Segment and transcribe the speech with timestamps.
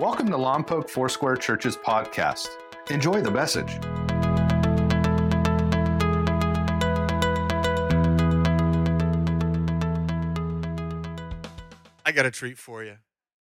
[0.00, 2.48] Welcome to Lompoc Foursquare Church's podcast.
[2.88, 3.68] Enjoy the message.
[12.06, 12.96] I got a treat for you.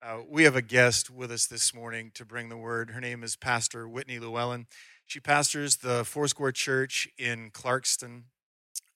[0.02, 2.92] Uh, we have a guest with us this morning to bring the word.
[2.92, 4.66] Her name is Pastor Whitney Llewellyn.
[5.04, 8.22] She pastors the Foursquare Church in Clarkston,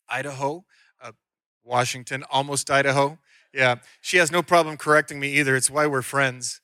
[0.08, 0.64] Idaho,
[1.02, 1.12] uh,
[1.62, 3.18] Washington, almost Idaho.
[3.52, 5.54] Yeah, she has no problem correcting me either.
[5.54, 6.62] It's why we're friends.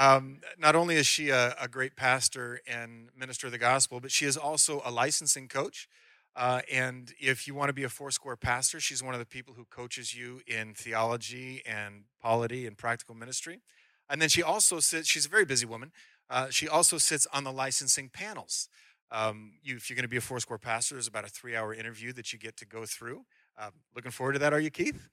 [0.00, 4.10] Um, not only is she a, a, great pastor and minister of the gospel, but
[4.10, 5.90] she is also a licensing coach.
[6.34, 9.52] Uh, and if you want to be a Foursquare pastor, she's one of the people
[9.58, 13.60] who coaches you in theology and polity and practical ministry.
[14.08, 15.92] And then she also sits, she's a very busy woman.
[16.30, 18.70] Uh, she also sits on the licensing panels.
[19.12, 21.74] Um, you, if you're going to be a Foursquare pastor, there's about a three hour
[21.74, 23.26] interview that you get to go through.
[23.58, 25.10] Uh, looking forward to that, are you, Keith?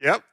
[0.00, 0.24] Yep.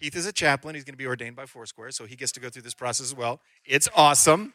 [0.00, 0.74] Keith is a chaplain.
[0.74, 3.06] He's going to be ordained by Foursquare, so he gets to go through this process
[3.06, 3.40] as well.
[3.66, 4.54] It's awesome.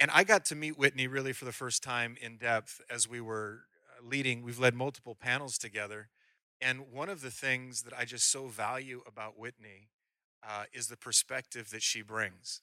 [0.00, 3.20] And I got to meet Whitney really for the first time in depth as we
[3.20, 4.42] were uh, leading.
[4.42, 6.08] We've led multiple panels together.
[6.60, 9.88] And one of the things that I just so value about Whitney
[10.46, 12.60] uh, is the perspective that she brings.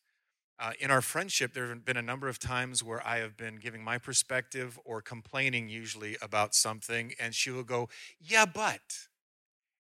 [0.60, 3.56] Uh, in our friendship, there have been a number of times where I have been
[3.56, 7.88] giving my perspective or complaining usually about something, and she will go,
[8.20, 9.08] Yeah, but.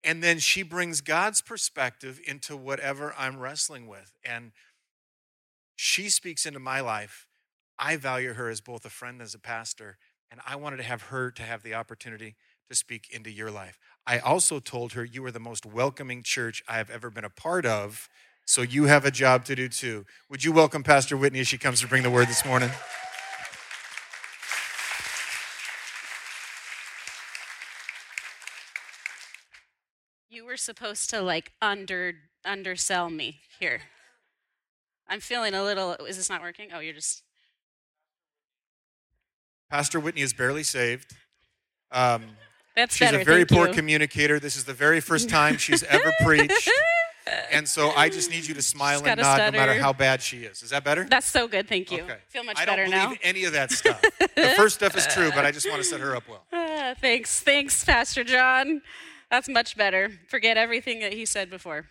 [0.06, 4.14] And then she brings God's perspective into whatever I'm wrestling with.
[4.24, 4.52] And
[5.76, 7.28] she speaks into my life.
[7.78, 9.98] I value her as both a friend and as a pastor,
[10.32, 12.36] and I wanted to have her to have the opportunity
[12.70, 13.78] to speak into your life.
[14.08, 17.30] I also told her you are the most welcoming church I have ever been a
[17.30, 18.08] part of
[18.46, 20.06] so you have a job to do too.
[20.30, 22.70] Would you welcome Pastor Whitney as she comes to bring the word this morning?
[30.58, 33.82] Supposed to like under undersell me here.
[35.08, 36.70] I'm feeling a little is this not working?
[36.74, 37.24] Oh, you're just
[39.70, 41.16] Pastor Whitney is barely saved.
[41.92, 42.24] Um,
[42.76, 43.74] That's she's better, a very poor you.
[43.74, 44.40] communicator.
[44.40, 46.70] This is the very first time she's ever preached.
[47.52, 50.44] And so I just need you to smile and nod no matter how bad she
[50.44, 50.62] is.
[50.62, 51.06] Is that better?
[51.10, 51.68] That's so good.
[51.68, 52.04] Thank you.
[52.04, 52.18] Okay.
[52.28, 53.06] Feel much I better don't now.
[53.06, 54.00] believe any of that stuff.
[54.20, 56.44] the first stuff is true, but I just want to set her up well.
[56.54, 57.40] Uh, thanks.
[57.40, 58.84] Thanks, Pastor John.
[59.36, 60.12] That's much better.
[60.30, 61.88] Forget everything that he said before.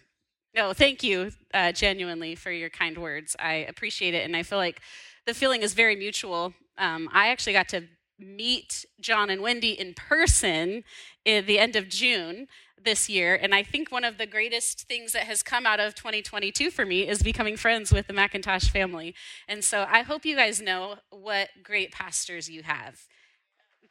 [0.54, 3.36] No, thank you uh, genuinely for your kind words.
[3.38, 4.24] I appreciate it.
[4.24, 4.80] And I feel like
[5.26, 6.54] the feeling is very mutual.
[6.78, 7.82] Um, I actually got to
[8.18, 10.84] meet John and Wendy in person
[11.26, 12.46] at the end of June
[12.82, 13.34] this year.
[13.34, 16.86] And I think one of the greatest things that has come out of 2022 for
[16.86, 19.14] me is becoming friends with the McIntosh family.
[19.46, 23.02] And so I hope you guys know what great pastors you have.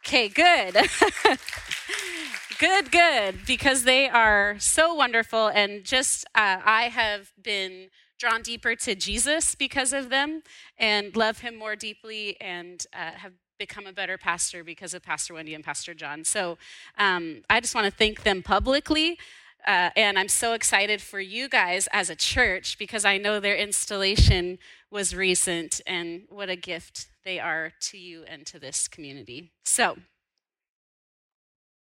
[0.06, 0.74] Okay, good.
[2.60, 5.48] good, good, because they are so wonderful.
[5.48, 7.88] And just, uh, I have been
[8.20, 10.44] drawn deeper to Jesus because of them
[10.78, 15.36] and love him more deeply and uh, have become a better pastor because of Pastor
[15.36, 16.26] Wendy and Pastor John.
[16.26, 16.58] So
[16.98, 19.18] um, I just want to thank them publicly.
[19.66, 23.56] Uh, and I'm so excited for you guys as a church because I know their
[23.56, 24.60] installation
[24.92, 29.52] was recent and what a gift they are to you and to this community.
[29.64, 29.98] So,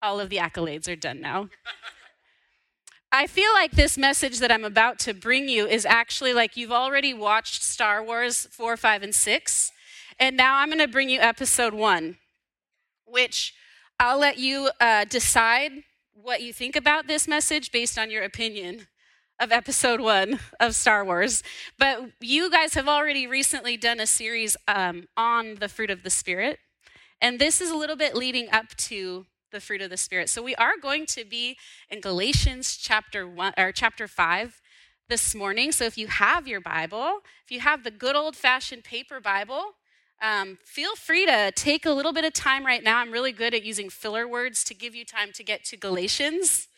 [0.02, 1.48] all of the accolades are done now.
[3.12, 6.70] I feel like this message that I'm about to bring you is actually like you've
[6.70, 9.72] already watched Star Wars 4, 5, and 6
[10.20, 12.18] and now I'm going to bring you episode one,
[13.06, 13.54] which
[13.98, 15.72] I'll let you uh, decide
[16.22, 18.88] what you think about this message based on your opinion
[19.38, 21.42] of episode one of Star Wars.
[21.78, 26.10] But you guys have already recently done a series um, on the fruit of the
[26.10, 26.58] Spirit.
[27.20, 30.28] And this is a little bit leading up to the fruit of the Spirit.
[30.28, 31.56] So we are going to be
[31.88, 34.60] in Galatians chapter one or chapter five
[35.08, 35.72] this morning.
[35.72, 39.74] So if you have your Bible, if you have the good old fashioned paper Bible,
[40.22, 42.98] um, feel free to take a little bit of time right now.
[42.98, 46.68] I'm really good at using filler words to give you time to get to Galatians.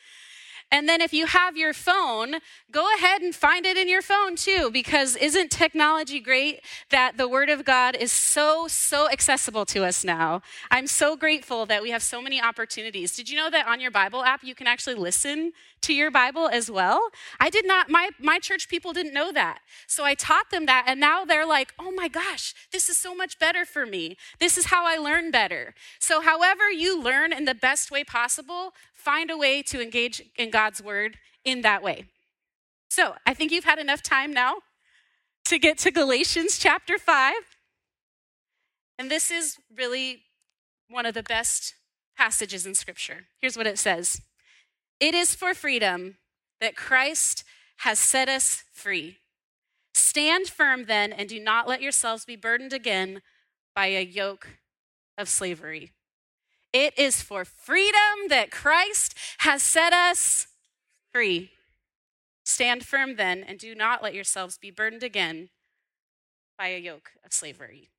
[0.72, 2.36] And then if you have your phone,
[2.70, 7.28] go ahead and find it in your phone too, because isn't technology great that the
[7.28, 10.40] Word of God is so, so accessible to us now?
[10.70, 13.14] I'm so grateful that we have so many opportunities.
[13.14, 15.52] Did you know that on your Bible app, you can actually listen
[15.82, 17.10] to your Bible as well?
[17.38, 19.60] I did not, my, my church people didn't know that.
[19.86, 23.14] So I taught them that, and now they're like, oh my gosh, this is so
[23.14, 24.16] much better for me.
[24.40, 25.74] This is how I learn better.
[25.98, 30.50] So, however, you learn in the best way possible, find a way to engage in
[30.62, 32.04] God's word in that way.
[32.88, 34.58] So I think you've had enough time now
[35.46, 37.34] to get to Galatians chapter 5.
[38.96, 40.22] And this is really
[40.88, 41.74] one of the best
[42.16, 43.26] passages in Scripture.
[43.40, 44.20] Here's what it says
[45.00, 46.18] It is for freedom
[46.60, 47.42] that Christ
[47.78, 49.18] has set us free.
[49.94, 53.20] Stand firm then, and do not let yourselves be burdened again
[53.74, 54.46] by a yoke
[55.18, 55.90] of slavery.
[56.72, 60.46] It is for freedom that Christ has set us
[61.12, 61.50] free.
[62.44, 65.50] Stand firm then, and do not let yourselves be burdened again
[66.58, 67.90] by a yoke of slavery.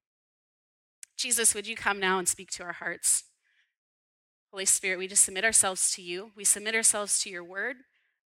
[1.18, 3.24] Jesus, would you come now and speak to our hearts?
[4.52, 6.32] Holy Spirit, we just submit ourselves to you.
[6.36, 7.78] We submit ourselves to your word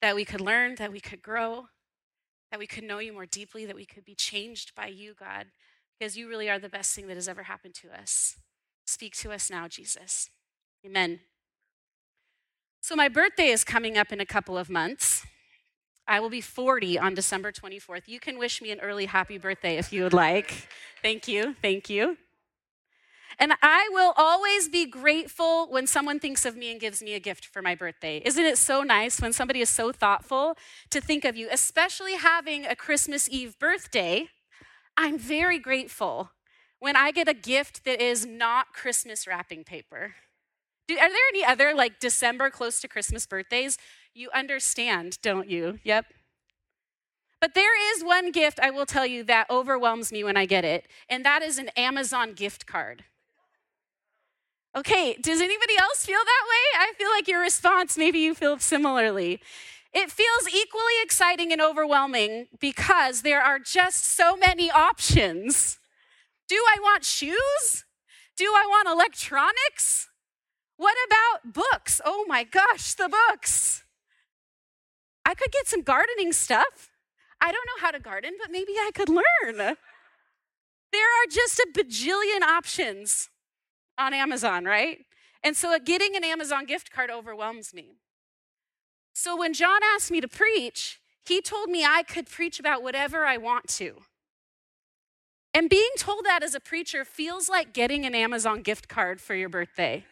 [0.02, 1.68] that we could learn, that we could grow,
[2.52, 5.48] that we could know you more deeply, that we could be changed by you, God,
[5.98, 8.38] because you really are the best thing that has ever happened to us.
[8.86, 10.30] Speak to us now, Jesus.
[10.86, 11.20] Amen.
[12.88, 15.26] So, my birthday is coming up in a couple of months.
[16.08, 18.04] I will be 40 on December 24th.
[18.08, 20.70] You can wish me an early happy birthday if you would like.
[21.02, 21.54] Thank you.
[21.62, 22.16] Thank you.
[23.40, 27.20] And I will always be grateful when someone thinks of me and gives me a
[27.20, 28.22] gift for my birthday.
[28.24, 30.56] Isn't it so nice when somebody is so thoughtful
[30.90, 34.30] to think of you, especially having a Christmas Eve birthday?
[34.96, 36.32] I'm very grateful
[36.80, 40.14] when I get a gift that is not Christmas wrapping paper.
[40.88, 43.78] Do, are there any other like December close to Christmas birthdays?
[44.14, 45.80] You understand, don't you?
[45.84, 46.06] Yep.
[47.40, 50.66] But there is one gift I will tell you that overwhelms me when I get
[50.66, 53.04] it, and that is an Amazon gift card.
[54.76, 56.80] Okay, does anybody else feel that way?
[56.80, 59.40] I feel like your response, maybe you feel similarly.
[59.94, 65.80] It feels equally exciting and overwhelming because there are just so many options.
[66.48, 67.86] Do I want shoes?
[68.36, 70.07] Do I want electronics?
[70.78, 72.00] What about books?
[72.06, 73.84] Oh my gosh, the books.
[75.26, 76.92] I could get some gardening stuff.
[77.42, 79.58] I don't know how to garden, but maybe I could learn.
[80.94, 83.30] There are just a bajillion options
[83.98, 85.00] on Amazon, right?
[85.44, 87.98] And so getting an Amazon gift card overwhelms me.
[89.14, 93.26] So when John asked me to preach, he told me I could preach about whatever
[93.26, 93.98] I want to.
[95.54, 99.34] And being told that as a preacher feels like getting an Amazon gift card for
[99.34, 100.06] your birthday.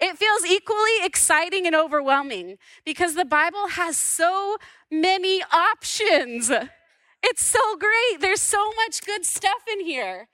[0.00, 4.56] It feels equally exciting and overwhelming because the Bible has so
[4.90, 6.50] many options.
[7.22, 8.20] It's so great.
[8.20, 10.28] There's so much good stuff in here.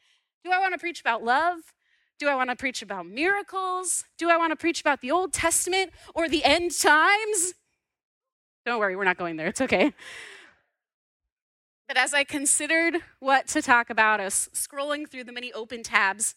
[0.44, 1.72] Do I want to preach about love?
[2.18, 4.04] Do I want to preach about miracles?
[4.18, 7.54] Do I want to preach about the Old Testament or the end times?
[8.66, 9.48] Don't worry, we're not going there.
[9.48, 9.94] It's okay.
[11.88, 15.82] But as I considered what to talk about, I was scrolling through the many open
[15.82, 16.34] tabs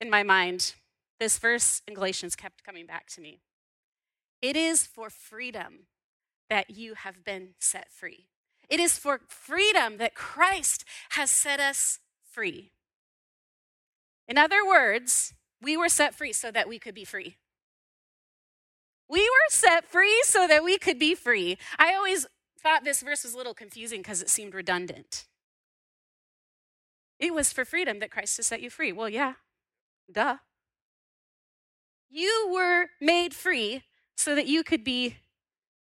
[0.00, 0.74] in my mind.
[1.20, 3.40] This verse in Galatians kept coming back to me.
[4.42, 5.86] It is for freedom
[6.50, 8.26] that you have been set free.
[8.68, 12.00] It is for freedom that Christ has set us
[12.30, 12.72] free.
[14.26, 17.36] In other words, we were set free so that we could be free.
[19.08, 21.58] We were set free so that we could be free.
[21.78, 22.26] I always
[22.58, 25.26] thought this verse was a little confusing because it seemed redundant.
[27.18, 28.92] It was for freedom that Christ has set you free.
[28.92, 29.34] Well, yeah,
[30.10, 30.38] duh.
[32.14, 33.82] You were made free
[34.16, 35.16] so that you could be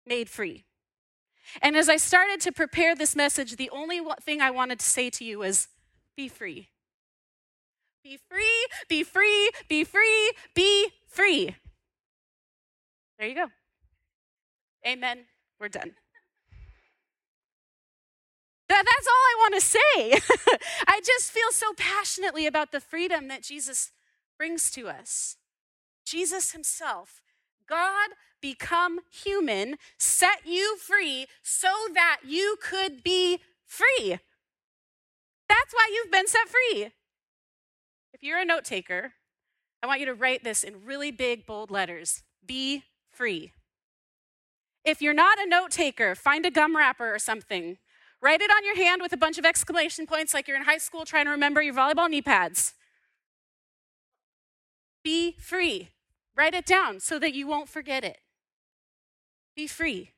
[0.06, 0.64] made free.
[1.60, 5.10] And as I started to prepare this message, the only thing I wanted to say
[5.10, 5.70] to you was
[6.16, 6.70] be free.
[8.04, 11.56] Be free, be free, be free, be free.
[13.18, 13.48] There you go.
[14.86, 15.26] Amen.
[15.60, 15.94] We're done.
[18.68, 20.60] That, that's all I want to say.
[20.88, 23.92] I just feel so passionately about the freedom that Jesus
[24.38, 25.38] brings to us.
[26.10, 27.22] Jesus Himself,
[27.68, 28.10] God
[28.42, 34.18] become human, set you free so that you could be free.
[35.48, 36.92] That's why you've been set free.
[38.14, 39.14] If you're a note taker,
[39.82, 43.52] I want you to write this in really big, bold letters be free.
[44.84, 47.78] If you're not a note taker, find a gum wrapper or something.
[48.22, 50.80] Write it on your hand with a bunch of exclamation points like you're in high
[50.80, 52.74] school trying to remember your volleyball knee pads.
[55.04, 55.90] Be free.
[56.40, 58.20] Write it down so that you won't forget it.
[59.58, 60.12] Be free.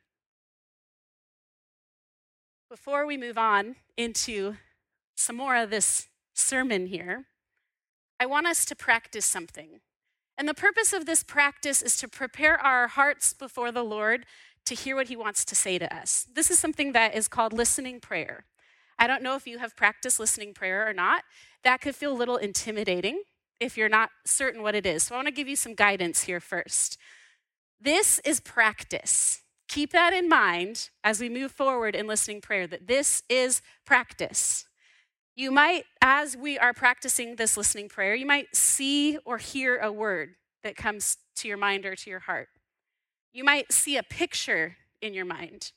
[2.70, 4.58] Before we move on into
[5.16, 7.26] some more of this sermon here,
[8.20, 9.80] I want us to practice something.
[10.38, 14.28] And the purpose of this practice is to prepare our hearts before the Lord
[14.66, 16.28] to hear what He wants to say to us.
[16.32, 18.46] This is something that is called listening prayer.
[19.00, 21.24] I don't know if you have practiced listening prayer or not.
[21.64, 23.24] That could feel a little intimidating
[23.62, 25.04] if you're not certain what it is.
[25.04, 26.98] So I want to give you some guidance here first.
[27.80, 29.44] This is practice.
[29.70, 34.66] Keep that in mind as we move forward in listening prayer, that this is practice.
[35.36, 39.92] You might, as we are practicing this listening prayer, you might see or hear a
[39.92, 42.50] word that comes to your mind or to your heart.
[43.32, 45.72] You might see a picture in your mind.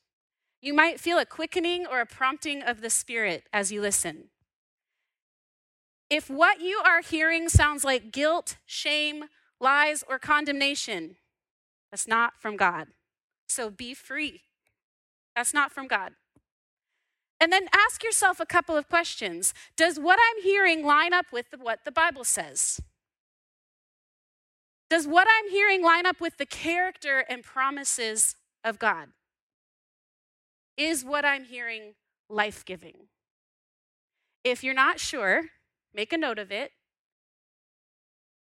[0.61, 4.31] You might feel a quickening or a prompting of the Spirit as you listen.
[6.15, 9.25] If what you are hearing sounds like guilt, shame,
[9.59, 11.17] lies, or condemnation,
[11.91, 12.87] that's not from God.
[13.49, 14.43] So be free.
[15.35, 16.13] That's not from God.
[17.41, 19.53] And then ask yourself a couple of questions.
[19.77, 22.81] Does what I'm hearing line up with what the Bible says?
[24.89, 29.09] Does what I'm hearing line up with the character and promises of God?
[30.77, 31.95] Is what I'm hearing
[32.31, 33.09] life giving?
[34.45, 35.47] If you're not sure,
[35.95, 36.73] make a note of it,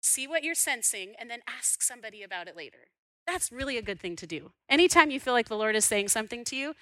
[0.00, 2.88] see what you're sensing, and then ask somebody about it later.
[3.26, 4.52] That's really a good thing to do.
[4.68, 6.75] Anytime you feel like the Lord is saying something to you,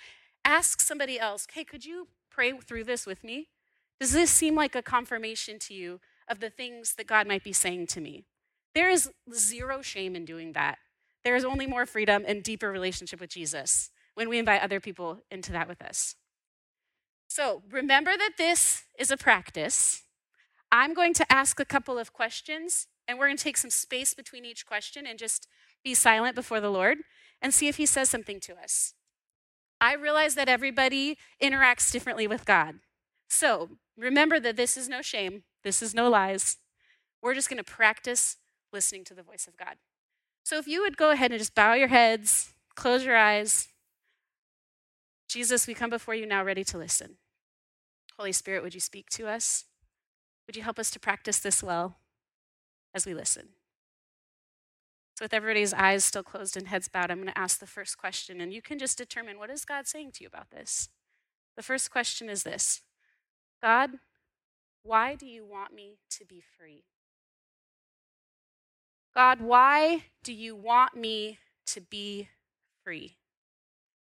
[0.45, 3.49] ask somebody else, hey, could you pray through this with me?
[3.99, 7.53] Does this seem like a confirmation to you of the things that God might be
[7.53, 8.25] saying to me?
[8.75, 10.79] There is zero shame in doing that.
[11.25, 15.19] There is only more freedom and deeper relationship with Jesus when we invite other people
[15.31, 16.15] into that with us.
[17.29, 20.05] So remember that this is a practice.
[20.73, 24.15] I'm going to ask a couple of questions, and we're going to take some space
[24.15, 25.49] between each question and just
[25.83, 26.99] be silent before the Lord
[27.43, 28.95] and see if He says something to us.
[29.81, 32.77] I realize that everybody interacts differently with God.
[33.29, 36.59] So remember that this is no shame, this is no lies.
[37.23, 38.37] We're just going to practice
[38.73, 39.77] listening to the voice of God.
[40.45, 43.69] So if you would go ahead and just bow your heads, close your eyes.
[45.29, 47.17] Jesus, we come before you now ready to listen.
[48.19, 49.65] Holy Spirit, would you speak to us?
[50.51, 51.95] Would you help us to practice this well
[52.93, 53.51] as we listen?
[55.17, 57.97] So, with everybody's eyes still closed and heads bowed, I'm going to ask the first
[57.97, 60.89] question, and you can just determine what is God saying to you about this.
[61.57, 62.81] The first question is this
[63.63, 63.91] God,
[64.83, 66.83] why do you want me to be free?
[69.15, 72.29] God, why do you want me to be
[72.83, 73.19] free?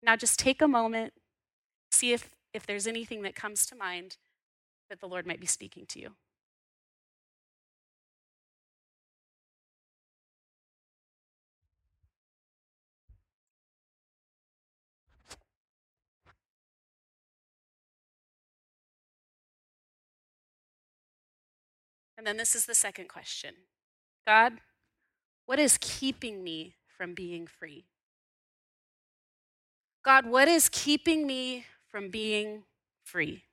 [0.01, 1.13] Now, just take a moment,
[1.91, 4.17] see if, if there's anything that comes to mind
[4.89, 6.15] that the Lord might be speaking to you.
[22.21, 23.55] And then this is the second question
[24.27, 24.59] God,
[25.47, 27.85] what is keeping me from being free?
[30.05, 32.61] God, what is keeping me from being
[33.03, 33.45] free?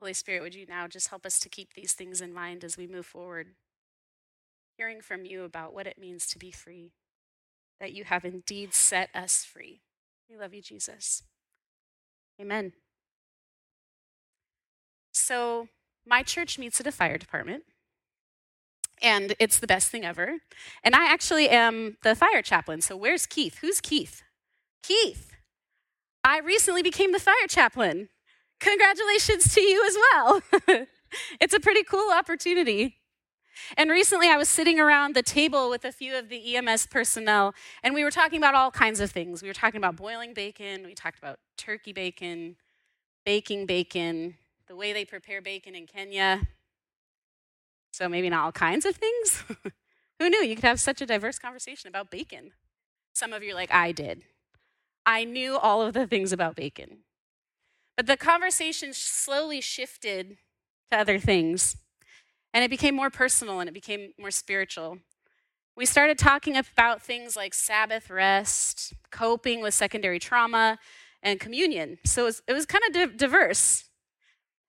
[0.00, 2.76] Holy Spirit, would you now just help us to keep these things in mind as
[2.76, 3.48] we move forward?
[4.76, 6.92] Hearing from you about what it means to be free,
[7.80, 9.80] that you have indeed set us free.
[10.28, 11.22] We love you, Jesus.
[12.40, 12.72] Amen.
[15.12, 15.68] So,
[16.06, 17.64] my church meets at a fire department,
[19.00, 20.34] and it's the best thing ever.
[20.84, 22.82] And I actually am the fire chaplain.
[22.82, 23.58] So, where's Keith?
[23.62, 24.22] Who's Keith?
[24.82, 25.32] Keith.
[26.22, 28.10] I recently became the fire chaplain.
[28.60, 30.86] Congratulations to you as well.
[31.40, 32.96] it's a pretty cool opportunity.
[33.76, 37.54] And recently, I was sitting around the table with a few of the EMS personnel,
[37.82, 39.42] and we were talking about all kinds of things.
[39.42, 42.56] We were talking about boiling bacon, we talked about turkey bacon,
[43.24, 44.36] baking bacon,
[44.68, 46.42] the way they prepare bacon in Kenya.
[47.92, 49.42] So, maybe not all kinds of things.
[50.18, 52.52] Who knew you could have such a diverse conversation about bacon?
[53.14, 54.24] Some of you are like, I did.
[55.06, 56.98] I knew all of the things about bacon.
[57.96, 60.36] But the conversation slowly shifted
[60.90, 61.76] to other things,
[62.52, 64.98] and it became more personal and it became more spiritual.
[65.76, 70.78] We started talking about things like Sabbath rest, coping with secondary trauma,
[71.22, 71.98] and communion.
[72.04, 73.84] So it was, it was kind of di- diverse.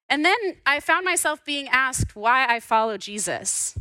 [0.10, 3.78] And then I found myself being asked why I follow Jesus.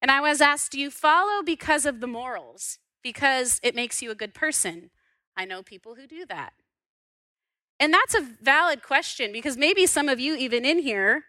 [0.00, 2.78] And I was asked, Do you follow because of the morals?
[3.02, 4.90] Because it makes you a good person?
[5.36, 6.52] I know people who do that.
[7.80, 11.24] And that's a valid question because maybe some of you, even in here,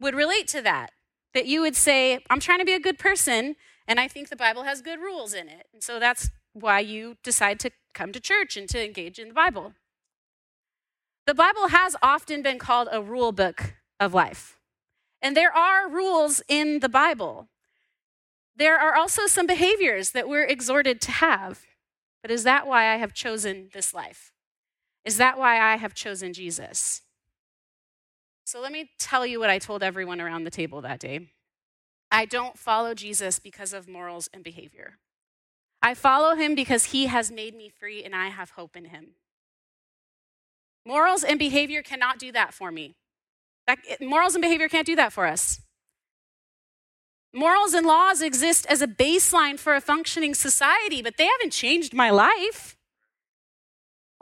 [0.00, 0.90] would relate to that.
[1.34, 3.56] That you would say, I'm trying to be a good person,
[3.88, 5.66] and I think the Bible has good rules in it.
[5.72, 9.34] And so that's why you decide to come to church and to engage in the
[9.34, 9.72] Bible.
[11.26, 14.58] The Bible has often been called a rule book of life.
[15.22, 17.48] And there are rules in the Bible.
[18.56, 21.62] There are also some behaviors that we're exhorted to have.
[22.22, 24.32] But is that why I have chosen this life?
[25.04, 27.02] Is that why I have chosen Jesus?
[28.44, 31.30] So let me tell you what I told everyone around the table that day.
[32.10, 34.98] I don't follow Jesus because of morals and behavior.
[35.80, 39.14] I follow him because he has made me free and I have hope in him.
[40.84, 42.94] Morals and behavior cannot do that for me.
[43.66, 45.60] That, morals and behavior can't do that for us.
[47.32, 51.94] Morals and laws exist as a baseline for a functioning society, but they haven't changed
[51.94, 52.76] my life.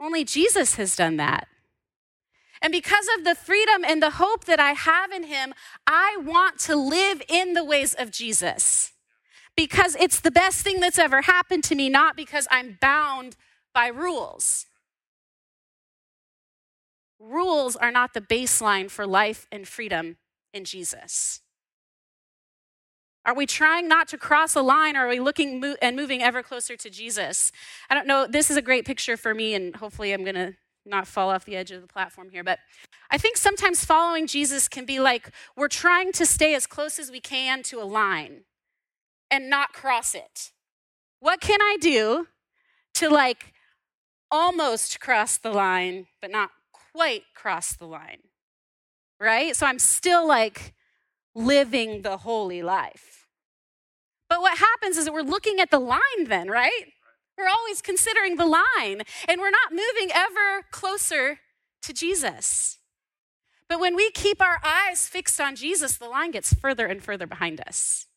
[0.01, 1.47] Only Jesus has done that.
[2.61, 5.53] And because of the freedom and the hope that I have in Him,
[5.85, 8.93] I want to live in the ways of Jesus
[9.55, 13.35] because it's the best thing that's ever happened to me, not because I'm bound
[13.73, 14.65] by rules.
[17.19, 20.17] Rules are not the baseline for life and freedom
[20.53, 21.41] in Jesus.
[23.25, 26.23] Are we trying not to cross a line or are we looking mo- and moving
[26.23, 27.51] ever closer to Jesus?
[27.89, 28.25] I don't know.
[28.27, 31.45] This is a great picture for me, and hopefully, I'm going to not fall off
[31.45, 32.43] the edge of the platform here.
[32.43, 32.59] But
[33.09, 37.11] I think sometimes following Jesus can be like we're trying to stay as close as
[37.11, 38.45] we can to a line
[39.29, 40.51] and not cross it.
[41.19, 42.27] What can I do
[42.95, 43.53] to like
[44.31, 48.21] almost cross the line, but not quite cross the line?
[49.19, 49.55] Right?
[49.55, 50.73] So I'm still like
[51.35, 53.27] living the holy life.
[54.29, 56.85] But what happens is that we're looking at the line then, right?
[57.37, 61.39] We're always considering the line, and we're not moving ever closer
[61.81, 62.77] to Jesus.
[63.67, 67.25] But when we keep our eyes fixed on Jesus, the line gets further and further
[67.25, 68.07] behind us.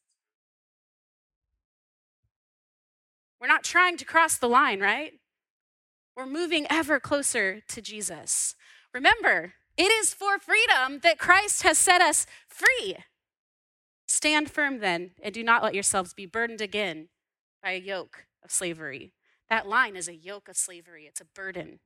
[3.41, 5.13] We're not trying to cross the line, right?
[6.17, 8.55] We're moving ever closer to Jesus.
[8.93, 12.97] Remember, it is for freedom that Christ has set us free.
[14.07, 17.09] Stand firm then, and do not let yourselves be burdened again
[17.63, 19.13] by a yoke of slavery.
[19.49, 21.81] That line is a yoke of slavery, it's a burden.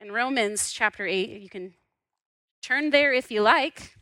[0.00, 1.74] In Romans chapter 8, you can
[2.62, 3.94] turn there if you like.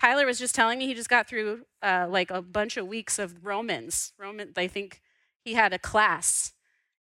[0.00, 3.18] Tyler was just telling me he just got through uh, like a bunch of weeks
[3.18, 4.12] of Romans.
[4.18, 5.00] Roman, I think
[5.42, 6.52] he had a class,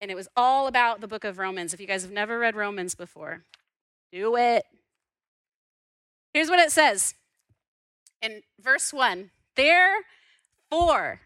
[0.00, 1.74] and it was all about the book of Romans.
[1.74, 3.44] If you guys have never read Romans before,
[4.12, 4.64] do it.
[6.32, 7.14] Here's what it says
[8.22, 11.20] in verse 1 Therefore,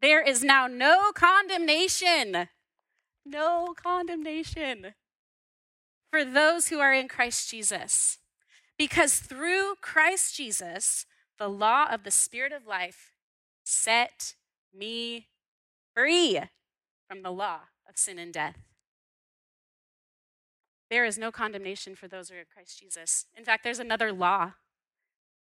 [0.00, 2.48] there is now no condemnation,
[3.24, 4.94] no condemnation
[6.10, 8.18] for those who are in Christ Jesus.
[8.78, 11.06] Because through Christ Jesus,
[11.38, 13.12] the law of the Spirit of life
[13.64, 14.34] set
[14.76, 15.28] me
[15.94, 16.40] free
[17.08, 18.56] from the law of sin and death.
[20.90, 23.26] There is no condemnation for those who are in Christ Jesus.
[23.36, 24.52] In fact, there's another law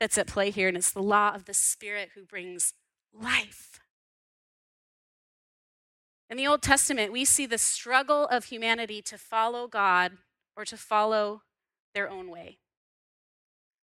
[0.00, 2.74] that's at play here, and it's the law of the Spirit who brings
[3.12, 3.80] life.
[6.30, 10.18] In the Old Testament, we see the struggle of humanity to follow God
[10.56, 11.42] or to follow
[11.94, 12.58] their own way.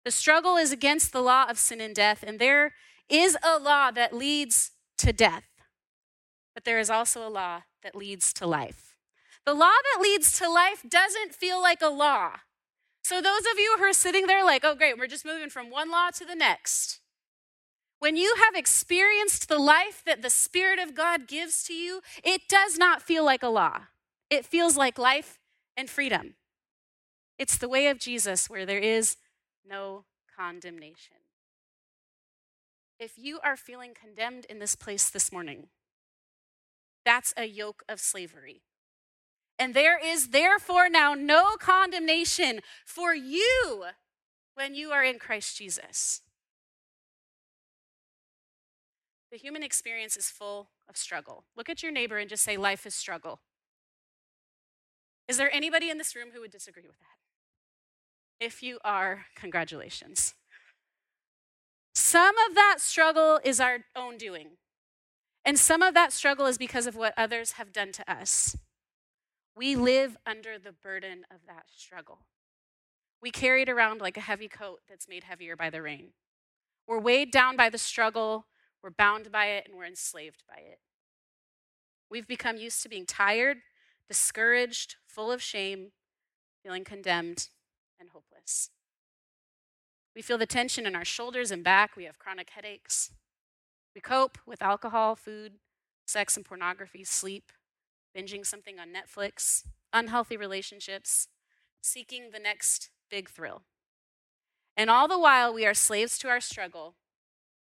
[0.04, 2.74] The struggle is against the law of sin and death, and there
[3.08, 5.44] is a law that leads to death,
[6.62, 8.96] but there is also a law that leads to life.
[9.44, 12.36] The law that leads to life doesn't feel like a law.
[13.02, 15.70] So, those of you who are sitting there, like, oh, great, we're just moving from
[15.70, 17.00] one law to the next.
[17.98, 22.42] When you have experienced the life that the Spirit of God gives to you, it
[22.48, 23.82] does not feel like a law.
[24.30, 25.40] It feels like life
[25.76, 26.34] and freedom.
[27.38, 29.16] It's the way of Jesus where there is
[29.68, 30.04] no
[30.36, 31.16] condemnation.
[33.00, 35.66] If you are feeling condemned in this place this morning,
[37.04, 38.62] that's a yoke of slavery.
[39.58, 43.84] And there is therefore now no condemnation for you
[44.54, 46.22] when you are in Christ Jesus.
[49.30, 51.44] The human experience is full of struggle.
[51.56, 53.40] Look at your neighbor and just say, Life is struggle.
[55.28, 58.44] Is there anybody in this room who would disagree with that?
[58.44, 60.34] If you are, congratulations.
[61.94, 64.58] Some of that struggle is our own doing.
[65.44, 68.56] And some of that struggle is because of what others have done to us.
[69.56, 72.20] We live under the burden of that struggle.
[73.20, 76.10] We carry it around like a heavy coat that's made heavier by the rain.
[76.86, 78.46] We're weighed down by the struggle,
[78.82, 80.80] we're bound by it, and we're enslaved by it.
[82.10, 83.58] We've become used to being tired,
[84.08, 85.92] discouraged, full of shame,
[86.62, 87.48] feeling condemned,
[87.98, 88.70] and hopeless.
[90.14, 91.96] We feel the tension in our shoulders and back.
[91.96, 93.12] We have chronic headaches.
[93.94, 95.54] We cope with alcohol, food,
[96.06, 97.52] sex and pornography, sleep,
[98.16, 101.28] binging something on Netflix, unhealthy relationships,
[101.82, 103.62] seeking the next big thrill.
[104.76, 106.94] And all the while, we are slaves to our struggle,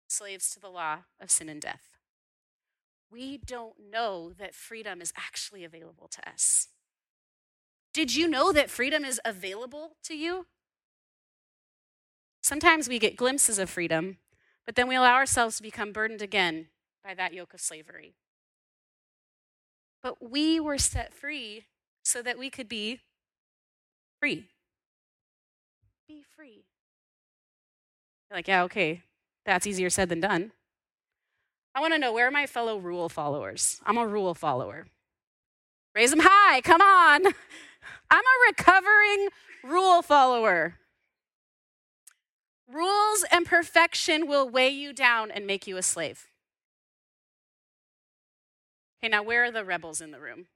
[0.07, 1.97] slaves to the law of sin and death.
[3.11, 6.69] We don't know that freedom is actually available to us.
[7.93, 10.47] Did you know that freedom is available to you?
[12.41, 14.17] Sometimes we get glimpses of freedom,
[14.65, 16.67] but then we allow ourselves to become burdened again
[17.04, 18.13] by that yoke of slavery.
[20.04, 21.65] But we were set free
[22.04, 23.00] so that we could be
[24.19, 24.47] free.
[26.08, 26.65] Be free.
[28.30, 29.04] You're like, yeah, okay,
[29.45, 30.52] that's easier said than done.
[31.74, 33.80] I want to know where are my fellow rule followers?
[33.86, 34.88] I'm a rule follower.
[35.95, 37.26] Raise them high, come on.
[38.12, 39.30] I'm a recovering
[39.63, 40.76] rule follower.
[42.71, 46.27] Rules and perfection will weigh you down and make you a slave.
[49.03, 50.47] Okay, now where are the rebels in the room?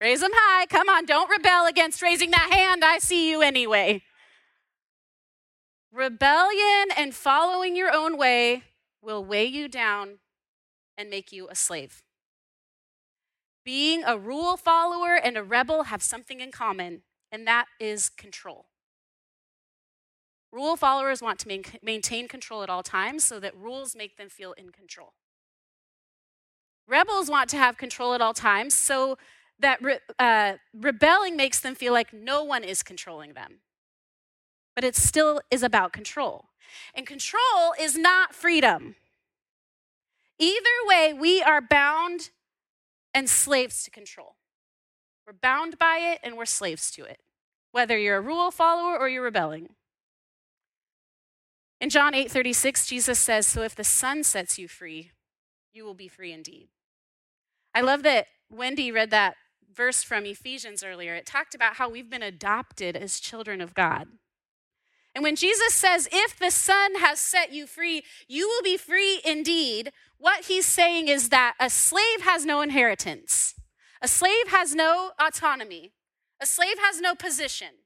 [0.00, 0.66] Raise them high.
[0.66, 2.84] Come on, don't rebel against raising that hand.
[2.84, 4.02] I see you anyway.
[5.90, 8.64] Rebellion and following your own way
[9.00, 10.18] will weigh you down
[10.98, 12.02] and make you a slave.
[13.64, 18.66] Being a rule follower and a rebel have something in common, and that is control.
[20.56, 24.52] Rule followers want to maintain control at all times so that rules make them feel
[24.52, 25.12] in control.
[26.88, 29.18] Rebels want to have control at all times so
[29.58, 33.56] that re- uh, rebelling makes them feel like no one is controlling them.
[34.74, 36.46] But it still is about control.
[36.94, 38.96] And control is not freedom.
[40.38, 42.30] Either way, we are bound
[43.12, 44.36] and slaves to control.
[45.26, 47.20] We're bound by it and we're slaves to it,
[47.72, 49.74] whether you're a rule follower or you're rebelling.
[51.80, 55.12] In John 8:36, Jesus says, "So if the Son sets you free,
[55.72, 56.70] you will be free indeed."
[57.74, 59.36] I love that Wendy read that
[59.70, 61.14] verse from Ephesians earlier.
[61.14, 64.18] It talked about how we've been adopted as children of God.
[65.14, 69.22] And when Jesus says, If the Son has set you free, you will be free
[69.24, 73.54] indeed, what he's saying is that a slave has no inheritance,
[74.02, 75.92] a slave has no autonomy,
[76.40, 77.85] a slave has no position.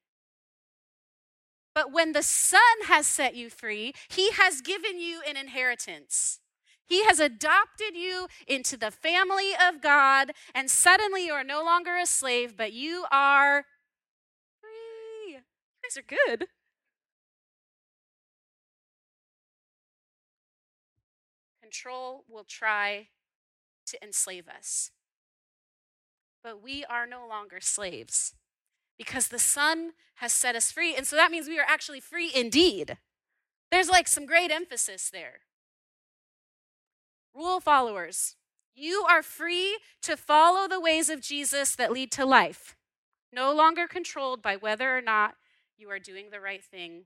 [1.81, 6.41] But when the Son has set you free, he has given you an inheritance.
[6.85, 11.97] He has adopted you into the family of God, and suddenly you are no longer
[11.97, 13.65] a slave, but you are
[14.61, 15.37] free.
[15.37, 15.41] You
[15.83, 16.49] guys are good.
[21.63, 23.09] Control will try
[23.87, 24.91] to enslave us.
[26.45, 28.35] But we are no longer slaves
[29.01, 30.95] because the Son has set us free.
[30.95, 32.99] And so that means we are actually free indeed.
[33.71, 35.41] There's like some great emphasis there.
[37.35, 38.37] Rule followers,
[38.75, 42.77] you are free to follow the ways of Jesus that lead to life,
[43.33, 45.37] no longer controlled by whether or not
[45.79, 47.05] you are doing the right thing,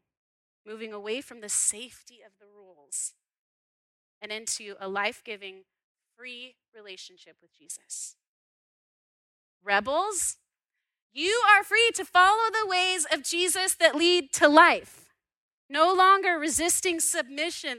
[0.66, 3.12] moving away from the safety of the rules
[4.20, 5.62] and into a life giving,
[6.16, 8.16] free relationship with Jesus.
[9.62, 10.38] Rebels,
[11.14, 15.06] you are free to follow the ways of Jesus that lead to life,
[15.70, 17.78] no longer resisting submission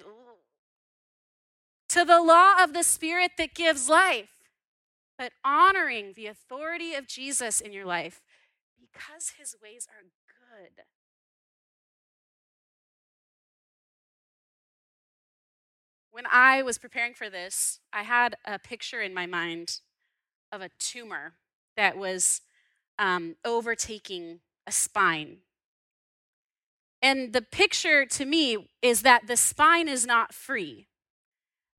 [1.89, 4.29] to the law of the Spirit that gives life,
[5.17, 8.21] but honoring the authority of Jesus in your life
[8.79, 10.83] because his ways are good.
[16.11, 19.79] When I was preparing for this, I had a picture in my mind
[20.49, 21.33] of a tumor
[21.75, 22.41] that was
[22.97, 25.37] um, overtaking a spine.
[27.01, 30.87] And the picture to me is that the spine is not free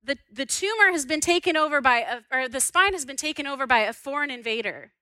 [0.07, 3.45] the, the tumor has been taken over by, a, or the spine has been taken
[3.45, 4.93] over by a foreign invader.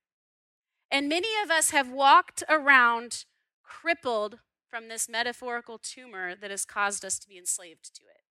[0.92, 3.26] And many of us have walked around
[3.64, 8.24] crippled from this metaphorical tumor that has caused us to be enslaved to it.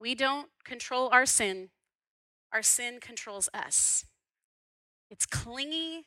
[0.00, 1.70] We don't control our sin,
[2.52, 4.04] our sin controls us.
[5.10, 6.06] It's clingy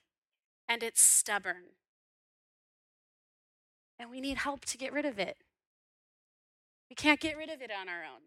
[0.68, 1.64] and it's stubborn.
[4.00, 5.38] And we need help to get rid of it.
[6.90, 8.22] We can't get rid of it on our own.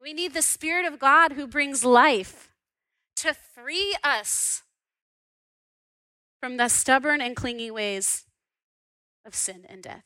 [0.00, 2.50] We need the Spirit of God who brings life
[3.16, 4.62] to free us
[6.40, 8.24] from the stubborn and clingy ways
[9.26, 10.04] of sin and death.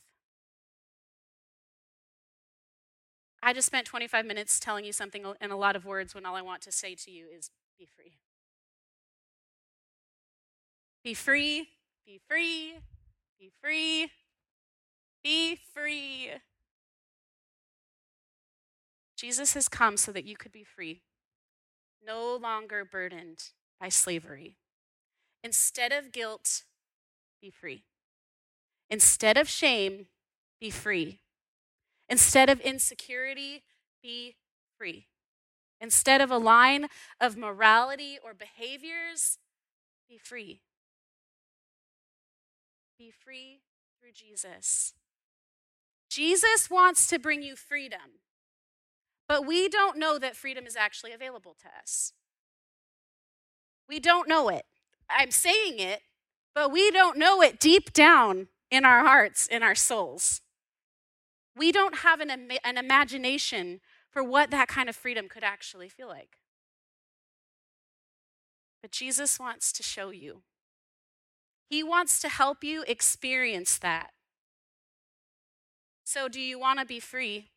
[3.43, 6.35] I just spent 25 minutes telling you something in a lot of words when all
[6.35, 8.15] I want to say to you is be free.
[11.05, 11.69] Be free,
[12.07, 12.79] be free,
[13.39, 14.09] be free,
[15.23, 16.31] be free.
[19.15, 21.03] Jesus has come so that you could be free,
[22.05, 24.57] no longer burdened by slavery.
[25.43, 26.63] Instead of guilt,
[27.43, 27.85] be free.
[28.89, 30.07] Instead of shame,
[30.59, 31.21] be free.
[32.09, 33.63] Instead of insecurity,
[34.03, 34.37] be
[34.79, 35.09] free.
[35.83, 36.87] Instead of a line
[37.21, 39.39] of morality or behaviors,
[40.09, 40.63] be free.
[42.99, 43.61] Be free
[44.01, 44.95] through Jesus.
[46.09, 48.21] Jesus wants to bring you freedom,
[49.29, 52.13] but we don't know that freedom is actually available to us.
[53.89, 54.65] We don't know it.
[55.11, 56.03] I'm saying it,
[56.55, 60.41] but we don't know it deep down in our hearts, in our souls.
[61.57, 63.81] We don't have an, an imagination
[64.11, 66.39] for what that kind of freedom could actually feel like.
[68.83, 70.43] But Jesus wants to show you.
[71.69, 74.11] He wants to help you experience that.
[76.05, 77.51] So, do you want to be free?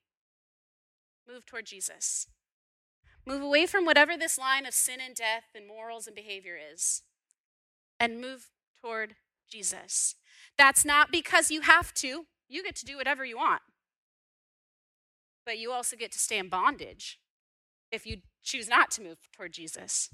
[1.27, 2.27] Move toward Jesus.
[3.25, 7.01] Move away from whatever this line of sin and death and morals and behavior is,
[7.99, 8.49] and move
[8.81, 9.15] toward
[9.51, 10.15] Jesus.
[10.57, 13.61] That's not because you have to, you get to do whatever you want.
[15.45, 17.19] But you also get to stay in bondage
[17.91, 20.09] if you choose not to move toward Jesus.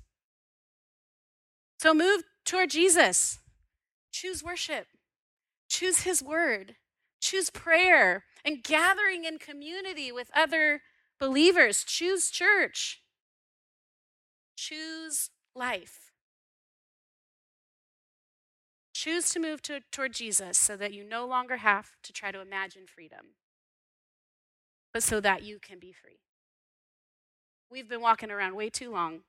[1.79, 3.39] So move toward Jesus.
[4.13, 4.87] Choose worship.
[5.67, 6.75] Choose His Word.
[7.19, 10.81] Choose prayer and gathering in community with other
[11.19, 11.83] believers.
[11.83, 13.01] Choose church.
[14.55, 16.11] Choose life.
[18.93, 22.39] Choose to move to, toward Jesus so that you no longer have to try to
[22.39, 23.35] imagine freedom,
[24.93, 26.19] but so that you can be free.
[27.69, 29.21] We've been walking around way too long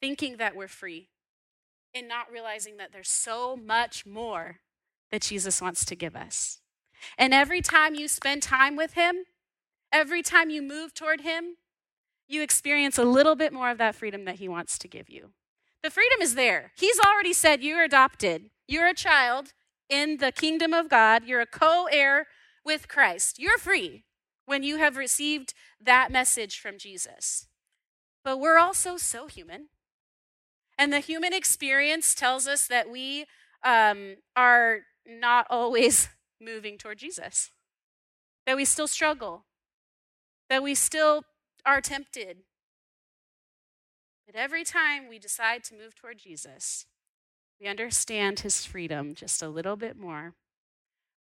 [0.00, 1.08] thinking that we're free
[1.94, 4.60] and not realizing that there's so much more
[5.10, 6.58] that Jesus wants to give us.
[7.18, 9.24] And every time you spend time with Him,
[9.92, 11.56] every time you move toward Him,
[12.28, 15.30] you experience a little bit more of that freedom that He wants to give you.
[15.82, 16.72] The freedom is there.
[16.76, 19.52] He's already said you're adopted, you're a child
[19.88, 22.26] in the kingdom of God, you're a co heir
[22.64, 23.38] with Christ.
[23.38, 24.04] You're free
[24.46, 27.46] when you have received that message from Jesus.
[28.22, 29.68] But we're also so human.
[30.80, 33.26] And the human experience tells us that we
[33.62, 36.08] um, are not always
[36.40, 37.50] moving toward Jesus,
[38.46, 39.44] that we still struggle,
[40.48, 41.24] that we still
[41.66, 42.38] are tempted.
[44.24, 46.86] But every time we decide to move toward Jesus,
[47.60, 50.32] we understand his freedom just a little bit more.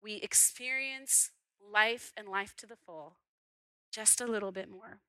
[0.03, 1.31] We experience
[1.73, 3.15] life and life to the full
[3.91, 4.99] just a little bit more.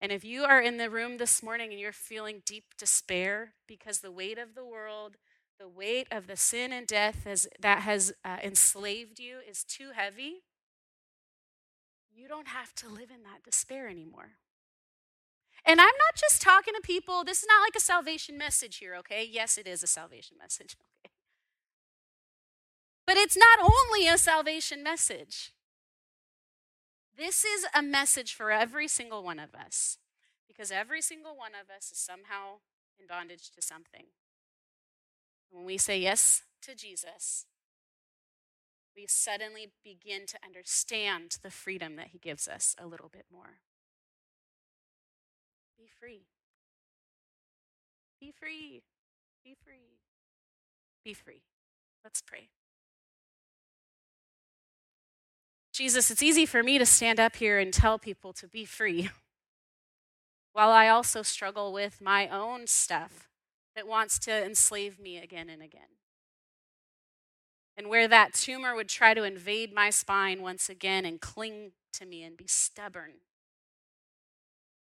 [0.00, 4.00] And if you are in the room this morning and you're feeling deep despair because
[4.00, 5.16] the weight of the world,
[5.58, 7.26] the weight of the sin and death
[7.60, 10.42] that has uh, enslaved you is too heavy,
[12.14, 14.32] you don't have to live in that despair anymore.
[15.64, 18.94] And I'm not just talking to people, this is not like a salvation message here,
[18.96, 19.28] okay?
[19.28, 21.12] Yes, it is a salvation message, okay?
[23.06, 25.52] But it's not only a salvation message.
[27.16, 29.98] This is a message for every single one of us
[30.46, 32.58] because every single one of us is somehow
[33.00, 34.06] in bondage to something.
[35.50, 37.46] When we say yes to Jesus,
[38.94, 43.60] we suddenly begin to understand the freedom that he gives us a little bit more.
[45.78, 46.26] Be free.
[48.20, 48.82] Be free.
[49.42, 50.00] Be free.
[51.04, 51.42] Be free.
[52.04, 52.48] Let's pray.
[55.76, 59.10] Jesus, it's easy for me to stand up here and tell people to be free,
[60.54, 63.28] while I also struggle with my own stuff
[63.74, 65.98] that wants to enslave me again and again.
[67.76, 72.06] And where that tumor would try to invade my spine once again and cling to
[72.06, 73.12] me and be stubborn.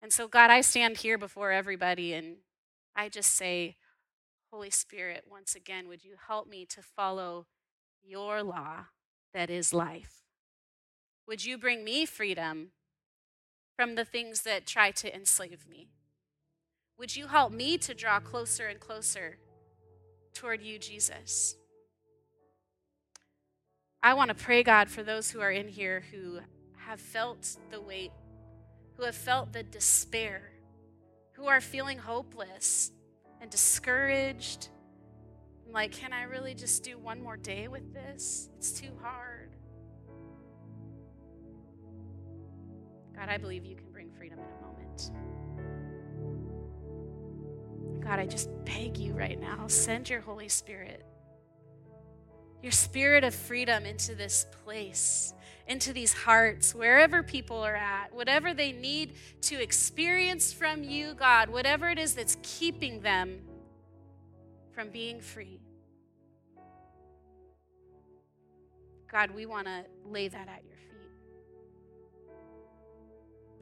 [0.03, 2.35] And so, God, I stand here before everybody and
[2.95, 3.77] I just say,
[4.53, 7.47] Holy Spirit, once again, would you help me to follow
[8.03, 8.85] your law
[9.33, 10.24] that is life?
[11.27, 12.71] Would you bring me freedom
[13.75, 15.89] from the things that try to enslave me?
[16.97, 19.37] Would you help me to draw closer and closer
[20.33, 21.55] toward you, Jesus?
[24.03, 26.39] I want to pray, God, for those who are in here who
[26.77, 28.11] have felt the weight,
[28.95, 30.51] who have felt the despair,
[31.31, 32.91] who are feeling hopeless
[33.41, 34.69] and discouraged.
[35.71, 38.49] like, can I really just do one more day with this?
[38.57, 39.44] It's too hard.
[43.15, 45.11] God, I believe you can bring freedom in a moment.
[48.03, 51.05] God, I just beg you right now, send your Holy Spirit,
[52.61, 55.33] your spirit of freedom into this place,
[55.67, 61.49] into these hearts, wherever people are at, whatever they need to experience from you, God,
[61.49, 63.39] whatever it is that's keeping them
[64.71, 65.61] from being free.
[69.11, 70.74] God, we want to lay that at your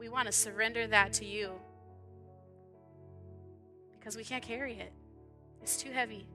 [0.04, 1.50] we want to surrender that to you
[3.98, 4.92] because we can't carry it,
[5.62, 6.26] it's too heavy.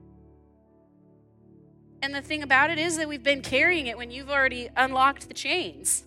[2.02, 5.28] And the thing about it is that we've been carrying it when you've already unlocked
[5.28, 6.02] the chains.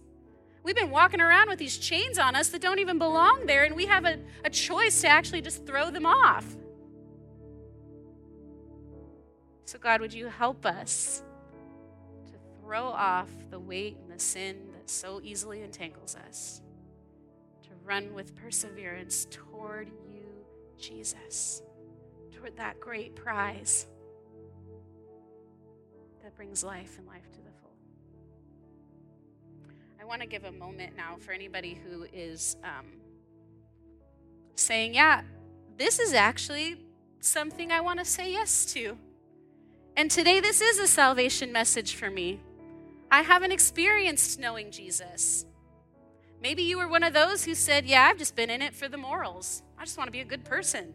[0.62, 3.78] We've been walking around with these chains on us that don't even belong there, and
[3.78, 6.46] we have a, a choice to actually just throw them off.
[9.64, 11.24] So, God, would you help us
[12.26, 16.63] to throw off the weight and the sin that so easily entangles us,
[17.86, 20.24] run with perseverance toward you,
[20.78, 21.62] Jesus,
[22.32, 23.88] toward that great prize
[26.24, 27.76] that brings life and life to the full.
[30.02, 32.86] I want to give a moment now for anybody who is um,
[34.56, 35.22] saying, Yeah,
[35.78, 36.78] this is actually
[37.20, 38.98] something I want to say yes to.
[39.96, 42.40] And today, this is a salvation message for me.
[43.12, 45.46] I haven't experienced knowing Jesus.
[46.44, 48.90] Maybe you were one of those who said, Yeah, I've just been in it for
[48.90, 49.64] the morals.
[49.80, 50.94] I just want to be a good person.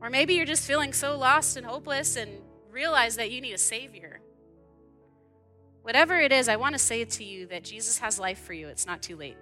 [0.00, 2.30] Or maybe you're just feeling so lost and hopeless and
[2.70, 4.20] realize that you need a Savior.
[5.82, 8.68] Whatever it is, I want to say to you that Jesus has life for you.
[8.68, 9.36] It's not too late.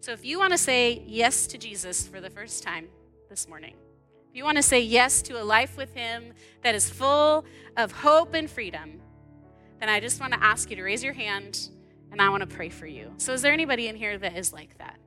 [0.00, 2.86] So if you want to say yes to Jesus for the first time
[3.28, 3.74] this morning,
[4.30, 7.44] if you want to say yes to a life with Him that is full
[7.76, 9.00] of hope and freedom,
[9.80, 11.71] then I just want to ask you to raise your hand
[12.12, 13.12] and I want to pray for you.
[13.16, 14.98] So, is there anybody in here that is like that?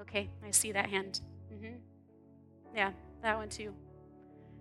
[0.00, 1.20] Okay, I see that hand.
[1.52, 1.74] Mm-hmm.
[2.74, 2.92] Yeah,
[3.22, 3.74] that one too.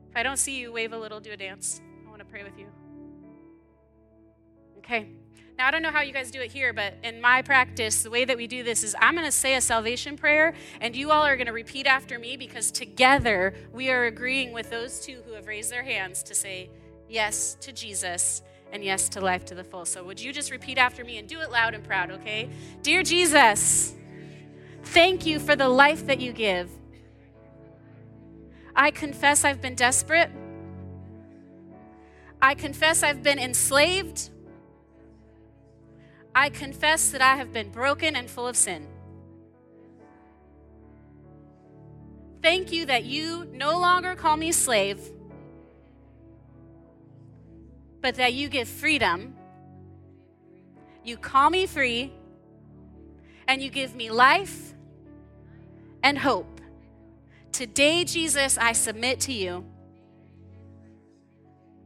[0.09, 1.81] If I don't see you, wave a little, do a dance.
[2.05, 2.67] I want to pray with you.
[4.77, 5.09] Okay.
[5.57, 8.09] Now, I don't know how you guys do it here, but in my practice, the
[8.09, 11.11] way that we do this is I'm going to say a salvation prayer, and you
[11.11, 15.21] all are going to repeat after me because together we are agreeing with those two
[15.25, 16.69] who have raised their hands to say
[17.07, 18.41] yes to Jesus
[18.75, 19.85] and yes to life to the full.
[19.85, 22.49] So, would you just repeat after me and do it loud and proud, okay?
[22.83, 23.95] Dear Jesus,
[24.83, 26.69] thank you for the life that you give.
[28.75, 30.29] I confess I've been desperate.
[32.41, 34.29] I confess I've been enslaved.
[36.35, 38.87] I confess that I have been broken and full of sin.
[42.43, 44.99] Thank you that you no longer call me slave,
[48.05, 49.33] but that you give freedom.
[51.03, 52.13] You call me free,
[53.47, 54.75] and you give me life
[56.03, 56.61] and hope.
[57.51, 59.65] Today, Jesus, I submit to you.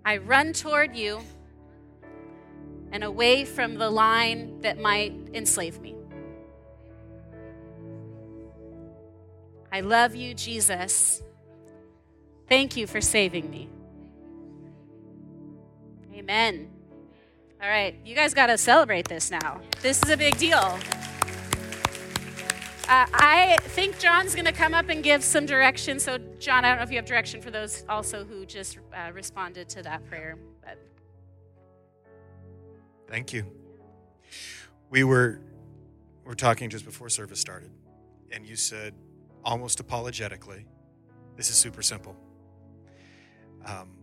[0.04, 1.22] I run toward you
[2.92, 5.96] and away from the line that might enslave me.
[9.72, 11.24] I love you, Jesus.
[12.50, 13.70] Thank you for saving me.
[16.20, 16.70] Amen.
[17.64, 19.62] All right, you guys got to celebrate this now.
[19.82, 20.58] This is a big deal.
[22.90, 25.98] Uh, I think John's going to come up and give some direction.
[25.98, 29.14] So, John, I don't know if you have direction for those also who just uh,
[29.14, 30.38] responded to that prayer.
[30.62, 30.78] But
[33.08, 33.46] Thank you.
[34.90, 35.40] We were
[36.26, 37.72] we were talking just before service started,
[38.30, 38.94] and you said
[39.46, 40.66] almost apologetically,
[41.38, 42.18] "This is super simple."
[43.66, 43.99] Um,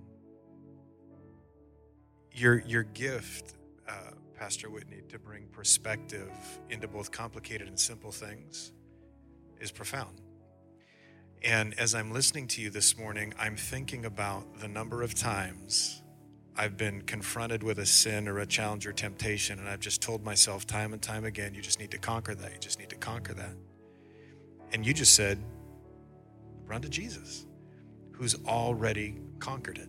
[2.37, 3.55] your your gift,
[3.89, 6.31] uh, Pastor Whitney, to bring perspective
[6.71, 8.73] into both complicated and simple things
[9.61, 10.21] is profound.
[11.43, 16.03] And as I'm listening to you this morning, I'm thinking about the number of times
[16.57, 20.25] I've been confronted with a sin or a challenge or temptation, and I've just told
[20.25, 22.53] myself time and time again, you just need to conquer that.
[22.53, 23.55] You just need to conquer that.
[24.73, 25.39] And you just said,
[26.67, 27.47] run to Jesus,
[28.13, 29.89] who's already conquered it.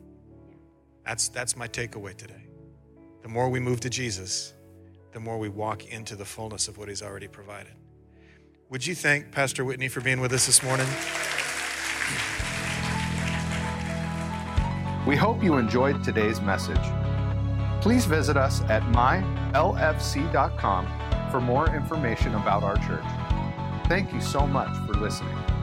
[1.08, 2.44] That's, that's my takeaway today.
[3.22, 4.54] The more we move to Jesus,
[5.14, 7.72] the more we walk into the fullness of what he's already provided.
[8.70, 10.86] Would you thank Pastor Whitney for being with us this morning?
[15.08, 16.76] We hope you enjoyed today's message.
[17.80, 19.72] Please visit us at mylfc.com
[21.32, 23.06] for more information about our church.
[23.88, 25.57] Thank you so much for listening.